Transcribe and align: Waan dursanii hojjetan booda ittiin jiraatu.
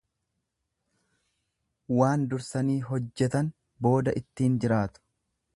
Waan 1.99 2.25
dursanii 2.33 2.79
hojjetan 2.89 3.55
booda 3.89 4.19
ittiin 4.23 4.61
jiraatu. 4.65 5.07